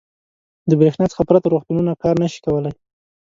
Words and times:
•د 0.69 0.71
برېښنا 0.79 1.05
څخه 1.11 1.23
پرته 1.29 1.47
روغتونونه 1.53 1.91
کار 2.03 2.15
نه 2.23 2.27
شي 2.33 2.39
کولی. 2.45 2.71